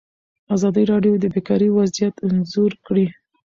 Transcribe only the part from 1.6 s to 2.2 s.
وضعیت